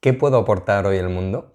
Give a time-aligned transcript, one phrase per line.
[0.00, 1.52] ¿Qué puedo aportar hoy al mundo?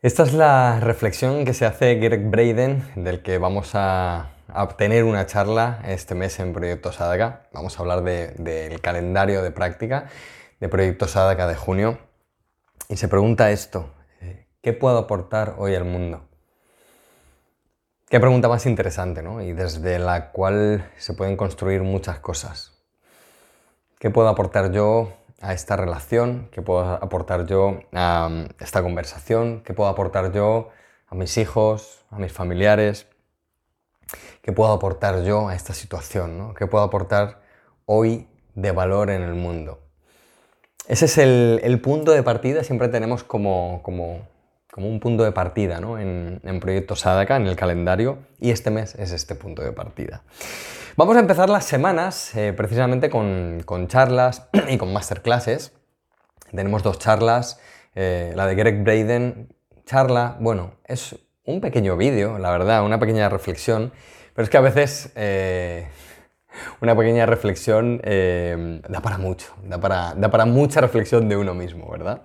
[0.00, 5.26] Esta es la reflexión que se hace Greg Braden, del que vamos a, obtener una
[5.26, 7.42] charla este mes en Proyecto Sadaka.
[7.52, 10.06] Vamos a hablar del calendario de práctica
[10.60, 11.98] de Proyecto Sadaka de junio.
[12.88, 13.92] Y se pregunta esto,
[14.22, 16.26] eh, ¿qué puedo aportar hoy al mundo?
[18.08, 19.42] Qué pregunta más interesante, ¿no?
[19.42, 22.72] Y desde la cual se pueden construir muchas cosas.
[23.98, 26.48] ¿Qué puedo aportar yo a esta relación?
[26.50, 29.62] ¿Qué puedo aportar yo a um, esta conversación?
[29.64, 30.70] ¿Qué puedo aportar yo
[31.08, 33.06] a mis hijos, a mis familiares?
[34.42, 36.54] ¿Qué puedo aportar yo a esta situación?
[36.54, 37.42] ¿Qué puedo aportar
[37.84, 39.80] hoy de valor en el mundo?
[40.88, 44.20] Ese es el, punto de partida, siempre tenemos como, como,
[44.84, 45.98] un punto de partida ¿no?
[45.98, 50.22] en, en Proyecto Sadaka, en el calendario, y este mes es este punto de partida.
[50.98, 55.74] Vamos a empezar las semanas eh, precisamente con, charlas y con masterclasses.
[56.50, 57.60] Tenemos dos charlas.
[57.94, 61.14] Eh, la de Greg Braden, charla, bueno, es
[61.44, 63.92] un pequeño vídeo, la verdad, una pequeña reflexión,
[64.34, 65.86] pero es que a veces eh,
[66.80, 68.00] una pequeña reflexión
[68.88, 72.22] da para mucho, da para, mucha reflexión de uno mismo, ¿verdad?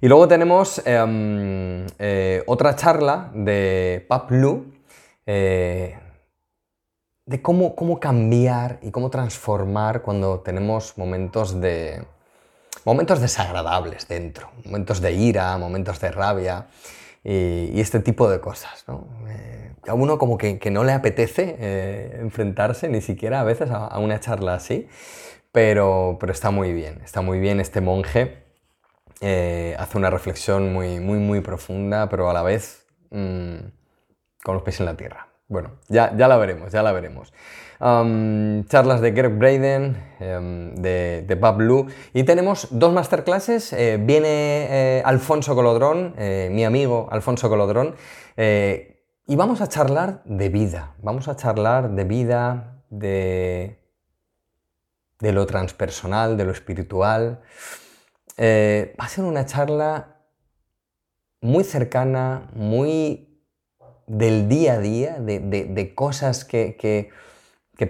[0.00, 1.86] Y luego tenemos em,
[2.46, 4.64] otra charla de Pap Lu,
[5.26, 5.94] de
[7.42, 12.02] cómo, cómo cambiar y cómo transformar cuando tenemos momentos de
[12.84, 16.66] momentos desagradables dentro, momentos de ira, momentos de rabia
[17.22, 18.84] y, este tipo de cosas.
[18.88, 19.06] ¿no?
[19.28, 23.98] Eh, a uno como que, no le apetece eh, enfrentarse ni siquiera a veces a,
[23.98, 24.88] una charla así,
[25.52, 28.49] pero, pero, está muy bien, está muy bien este monje.
[29.22, 33.56] Eh, hace una reflexión muy, muy, muy profunda, pero a la vez mm,
[34.42, 35.28] con los pies en la tierra.
[35.46, 37.32] Bueno, ya, ya la veremos, ya la veremos.
[37.78, 41.86] charlas de Greg Braden, em, de, de Blue.
[42.14, 43.72] Y tenemos dos masterclasses.
[43.72, 46.14] Eh, viene eh, Alfonso Colodrón,
[46.50, 47.96] mi amigo Alfonso Colodrón.
[48.36, 50.94] y vamos a charlar de vida.
[51.02, 53.80] Vamos a charlar de vida, de,
[55.18, 57.40] de lo transpersonal, de lo espiritual.
[58.38, 60.20] Va a ser una charla
[61.40, 63.30] muy cercana, muy
[64.06, 67.10] del día a día, de, cosas que,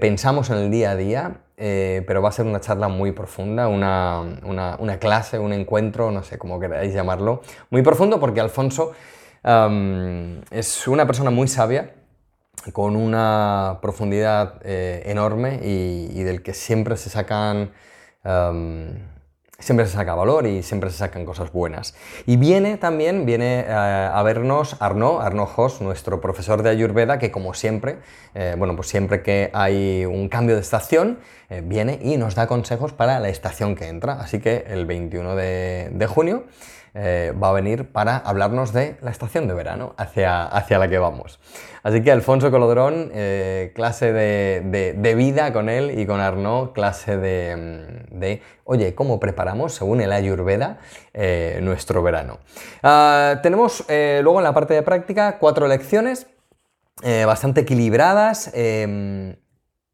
[0.00, 3.68] pensamos en el día a día, eh, pero va a ser una charla muy profunda,
[3.68, 8.92] una, clase, un encuentro, no sé cómo queráis llamarlo, muy profundo porque Alfonso
[9.42, 11.94] es una persona muy sabia,
[12.74, 17.72] con una profundidad eh, enorme y, del que siempre se sacan
[19.60, 21.94] siempre se saca valor y siempre se sacan cosas buenas.
[22.26, 27.30] Y viene también, viene eh, a vernos Arnaud, Arnaud Hoss, nuestro profesor de Ayurveda, que
[27.30, 27.98] como siempre,
[28.34, 31.18] eh, bueno, pues siempre que hay un cambio de estación,
[31.48, 34.14] eh, viene y nos da consejos para la estación que entra.
[34.20, 36.44] Así que el 21 de junio
[36.94, 40.98] eh, va a venir para hablarnos de la estación de verano hacia, hacia la que
[40.98, 41.38] vamos.
[41.82, 48.42] Así que Alfonso Colodrón, eh, clase de, vida con él y con Arnaud, clase de,
[48.64, 50.78] oye, ¿cómo preparamos, según el Ayurveda,
[51.14, 52.38] eh, nuestro verano?
[52.82, 56.26] Ah, tenemos luego en la parte de práctica cuatro lecciones
[57.24, 58.52] bastante equilibradas.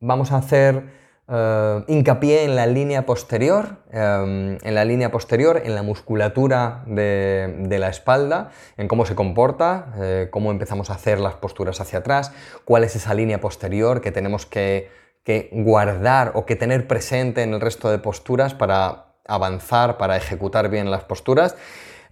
[0.00, 5.74] vamos a hacer eh, hincapié en la línea posterior, em, en la línea posterior, en
[5.74, 11.34] la musculatura de, la espalda, en cómo se comporta, eh, cómo empezamos a hacer las
[11.34, 12.32] posturas hacia atrás,
[12.64, 15.06] cuál es esa línea posterior que tenemos que,
[15.50, 20.88] guardar o que tener presente en el resto de posturas para avanzar, para ejecutar bien
[20.92, 21.56] las posturas.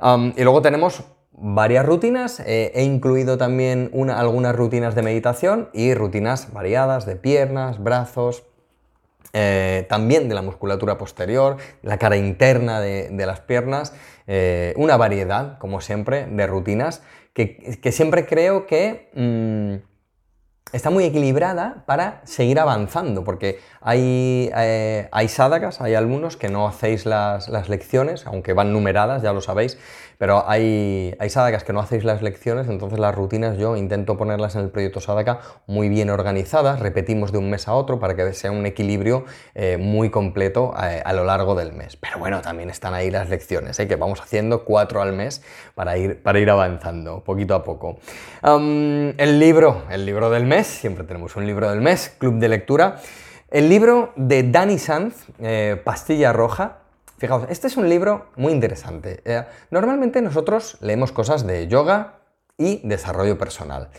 [0.02, 5.94] Em, y luego tenemos varias rutinas, eh, he incluido también algunas rutinas de meditación y
[5.94, 8.42] rutinas variadas de piernas, brazos,
[9.34, 13.92] eh, también de la musculatura posterior, la cara interna de, las piernas,
[14.28, 17.02] eh, una variedad, como siempre, de rutinas
[17.34, 19.93] que, siempre creo que mm,
[20.74, 26.66] está muy equilibrada para seguir avanzando, porque hay, eh, hay sadakas, hay algunos que no
[26.66, 29.78] hacéis las, las lecciones, aunque van numeradas, ya lo sabéis,
[30.18, 31.30] pero hay, hay
[31.66, 35.40] que no hacéis las lecciones, entonces las rutinas yo intento ponerlas en el proyecto Sadaka
[35.66, 39.24] muy bien organizadas, repetimos de un mes a otro para que sea un equilibrio
[39.54, 41.96] eh, muy completo eh, a, lo largo del mes.
[41.96, 43.88] Pero bueno, también están ahí las lecciones, ¿eh?
[43.88, 45.42] que vamos haciendo cuatro al mes
[45.74, 47.98] para ir, para ir avanzando poquito a poco.
[48.42, 53.00] el libro, el libro del mes, siempre tenemos un libro del mes, Club de Lectura.
[53.50, 55.26] El libro de Dani Sanz,
[55.84, 56.78] Pastilla Roja,
[57.18, 59.22] Fijaos, este es un libro muy interesante.
[59.24, 62.18] Eh, normalmente nosotros leemos cosas de yoga
[62.58, 63.90] y desarrollo personal.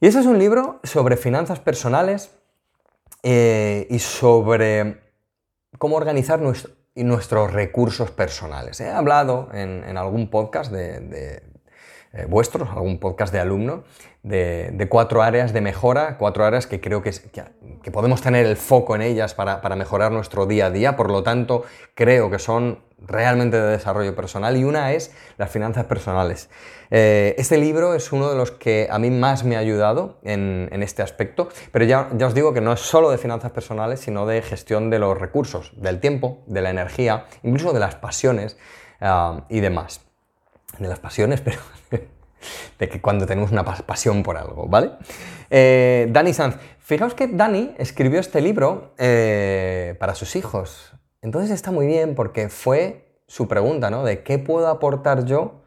[0.00, 2.30] Y este es un libro sobre finanzas personales
[3.22, 5.00] eh, y sobre
[5.78, 6.40] cómo organizar
[6.94, 8.80] nuestros recursos personales.
[8.80, 11.42] He hablado en, algún podcast de,
[12.14, 13.84] eh, vuestros, algún podcast de alumno,
[14.22, 17.10] de, cuatro áreas de mejora, cuatro áreas que creo que,
[17.82, 21.22] que, podemos tener el foco en ellas para, mejorar nuestro día a día, por lo
[21.22, 21.64] tanto
[21.94, 26.50] creo que son realmente de desarrollo personal y una es las finanzas personales.
[26.90, 30.68] Eh, este libro es uno de los que a mí más me ha ayudado en,
[30.82, 34.26] este aspecto, pero ya, ya, os digo que no es solo de finanzas personales, sino
[34.26, 38.58] de gestión de los recursos, del tiempo, de la energía, incluso de las pasiones
[39.00, 40.11] ah, y demás.
[40.78, 41.58] De las pasiones, pero
[42.78, 44.92] de que cuando tenemos una pasión por algo, ¿vale?
[45.50, 50.92] Eh, Dani Sanz, fijaos que Dani escribió este libro eh, para sus hijos.
[51.20, 54.02] Entonces está muy bien porque fue su pregunta, ¿no?
[54.04, 55.62] De qué puedo aportar yo.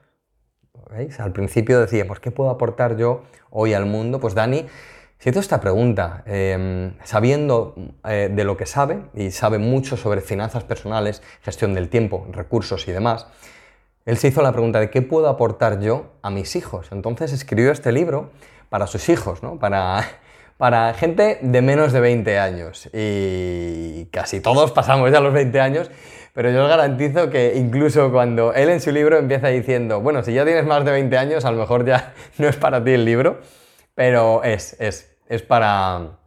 [0.91, 1.19] ¿Veis?
[1.19, 4.19] Al principio decíamos, ¿qué puedo aportar yo hoy al mundo?
[4.19, 4.65] Pues Dani
[5.17, 7.73] si hizo esta pregunta, em, sabiendo
[8.07, 12.87] eh, de lo que sabe, y sabe mucho sobre finanzas personales, gestión del tiempo, recursos
[12.87, 13.25] y demás,
[14.05, 16.89] él se hizo la pregunta de qué puedo aportar yo a mis hijos.
[16.91, 18.29] Entonces escribió este libro
[18.69, 19.57] para sus hijos, ¿no?
[19.57, 20.03] para,
[20.57, 22.87] para gente de menos de 20 años.
[22.93, 25.89] Y casi todos pasamos ya los 20 años,
[26.33, 30.33] pero yo os garantizo que incluso cuando él en su libro empieza diciendo, bueno, si
[30.33, 33.05] ya tienes más de 20 años, a lo mejor ya no es para ti el
[33.05, 33.39] libro,
[33.95, 36.19] pero es, es, es para...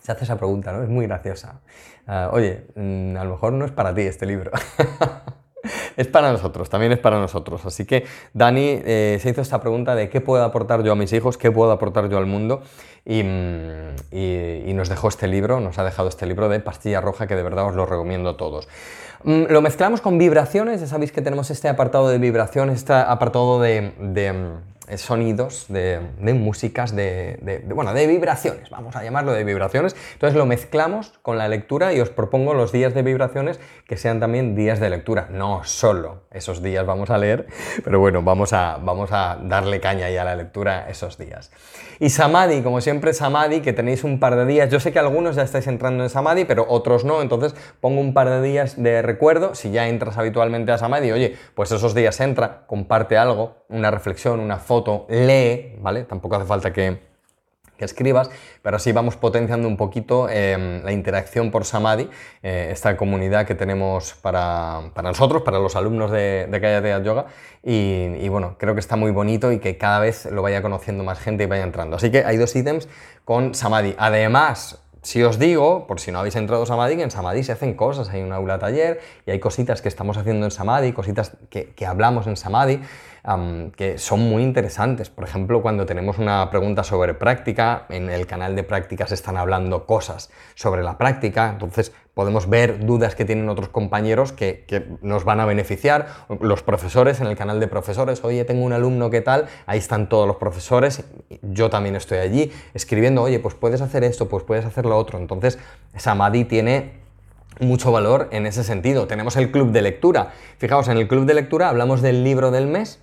[0.00, 0.82] Se hace esa pregunta, ¿no?
[0.82, 1.60] Es muy graciosa.
[2.06, 4.50] Ah, oye, mm, a lo mejor no es para ti este libro.
[5.96, 7.64] es para nosotros, también es para nosotros.
[7.66, 11.12] Así que Dani eh, se hizo esta pregunta de qué puedo aportar yo a mis
[11.12, 12.62] hijos, qué puedo aportar yo al mundo
[13.04, 17.36] y, mm, nos dejó este libro, nos ha dejado este libro de Pastilla Roja que
[17.36, 18.68] de verdad os lo recomiendo a todos.
[19.22, 23.60] Mm, lo mezclamos con vibraciones, ya sabéis que tenemos este apartado de vibraciones, este apartado
[23.60, 23.92] de
[24.32, 26.00] mm, sonidos, de,
[26.34, 29.96] músicas, de, bueno, de vibraciones, vamos a llamarlo de vibraciones.
[30.12, 34.20] Entonces lo mezclamos con la lectura y os propongo los días de vibraciones que sean
[34.20, 35.28] también días de lectura.
[35.30, 37.46] No solo esos días vamos a leer,
[37.82, 41.50] pero bueno, vamos a, vamos a darle caña ya a la lectura esos días.
[42.00, 44.70] Y Samadhi, como siempre, Samadhi, que tenéis un par de días.
[44.70, 48.14] Yo sé que algunos ya estáis entrando en Samadhi, pero otros no, entonces pongo un
[48.14, 49.54] par de días de recuerdo.
[49.54, 54.40] Si ya entras habitualmente a Samadhi, oye, pues esos días entra, comparte algo, una reflexión,
[54.40, 56.04] una foto lee, ¿vale?
[56.04, 57.14] Tampoco hace falta que,
[57.84, 58.30] escribas,
[58.62, 62.08] pero así vamos potenciando un poquito em, la interacción por Samadhi,
[62.42, 67.26] eh, esta comunidad que tenemos para, nosotros, para los alumnos de, de Kaya Yoga,
[67.62, 71.18] y, bueno, creo que está muy bonito y que cada vez lo vaya conociendo más
[71.18, 71.96] gente y vaya entrando.
[71.96, 72.88] Así que hay dos ítems
[73.24, 73.94] con Samadhi.
[73.98, 77.52] Además, si os digo, por si no habéis entrado a Samadhi, que en Samadhi se
[77.52, 81.32] hacen cosas, hay un aula taller y hay cositas que estamos haciendo en Samadhi, cositas
[81.50, 82.80] que, que hablamos en Samadhi
[83.76, 85.08] que son muy interesantes.
[85.08, 89.86] Por ejemplo, cuando tenemos una pregunta sobre práctica, en el canal de prácticas están hablando
[89.86, 94.64] cosas sobre la práctica, entonces podemos ver dudas que tienen otros compañeros que,
[95.00, 96.06] nos van a beneficiar.
[96.40, 100.10] Los profesores en el canal de profesores, oye, tengo un alumno que tal, ahí están
[100.10, 101.04] todos los profesores,
[101.40, 105.18] yo también estoy allí escribiendo, oye, pues puedes hacer esto, pues puedes hacer lo otro.
[105.18, 105.58] Entonces,
[105.96, 107.04] Samadhi tiene
[107.60, 109.06] mucho valor en ese sentido.
[109.06, 110.32] Tenemos el club de lectura.
[110.58, 113.00] Fijaos, en el club de lectura hablamos del libro del mes,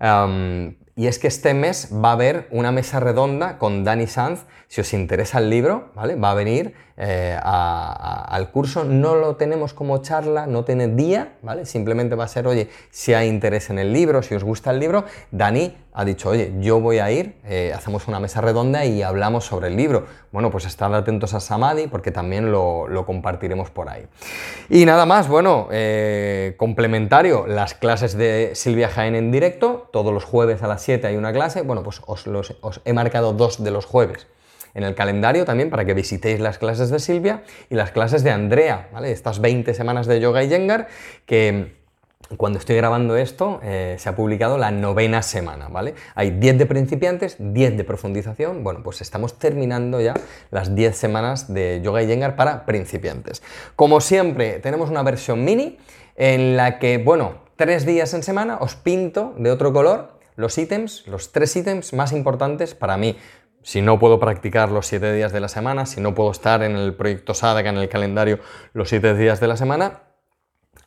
[0.00, 4.46] y es que este mes va a haber una mesa redonda con Dani Sanz.
[4.66, 6.16] Si os interesa el libro, ¿vale?
[6.16, 8.82] Va a venir eh, al curso.
[8.82, 11.64] No lo tenemos como charla, no tiene día, ¿vale?
[11.64, 14.80] Simplemente va a ser, oye, si hay interés en el libro, si os gusta el
[14.80, 19.02] libro, Dani ha dicho, oye, yo voy a ir, eh, hacemos una mesa redonda y
[19.02, 20.06] hablamos sobre el libro.
[20.32, 24.06] Bueno, pues estad atentos a Samadhi porque también lo, compartiremos por ahí.
[24.68, 30.24] Y nada más, bueno, eh, complementario, las clases de Silvia Jaén en directo, todos los
[30.24, 32.26] jueves a las 7 hay una clase, bueno, pues os,
[32.60, 34.26] os he marcado dos de los jueves
[34.78, 38.30] en el calendario también para que visitéis las clases de Silvia y las clases de
[38.30, 39.10] Andrea, ¿vale?
[39.10, 40.86] Estas 20 semanas de yoga y Yengar
[41.26, 41.76] que
[42.36, 45.94] cuando estoy grabando esto, eh, se ha publicado la novena semana, ¿vale?
[46.14, 48.62] Hay 10 de principiantes, 10 de profundización.
[48.62, 50.14] Bueno, pues estamos terminando ya
[50.52, 53.42] las 10 semanas de Yoga y Yengar para principiantes.
[53.74, 55.78] Como siempre, tenemos una versión mini
[56.14, 61.04] en la que, bueno, tres días en semana os pinto de otro color los ítems,
[61.08, 63.16] los tres ítems más importantes para mí
[63.62, 66.76] si no puedo practicar los siete días de la semana, si no puedo estar en
[66.76, 68.38] el proyecto Sadaka, en el calendario,
[68.72, 70.00] los siete días de la semana,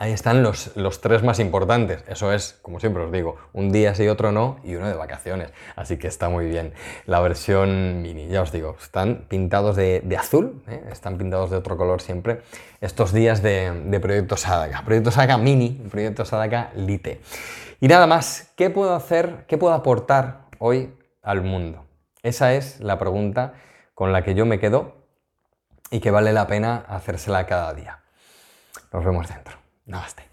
[0.02, 2.04] ahí están los, tres más importantes.
[2.08, 5.52] Eso es, como siempre os digo, un día sí, otro no y uno de vacaciones.
[5.76, 6.74] Así que está muy bien.
[7.06, 10.82] La versión mini, ya os digo, están pintados de, azul, ¿eh?
[10.92, 12.42] están pintados de otro color siempre,
[12.82, 14.84] estos días de, de Proyecto Sadaka.
[14.84, 17.22] Proyecto Sadaka mini, Proyecto Sadaka Lite.
[17.80, 21.91] Y nada más, ¿qué puedo hacer, qué puedo aportar hoy al mundo?
[22.24, 23.54] Esa es la pregunta
[23.94, 24.96] con la que yo me quedo
[25.90, 28.04] y que vale la pena hacérsela cada día.
[28.94, 29.58] Nos vemos dentro.
[29.86, 30.31] Namaste.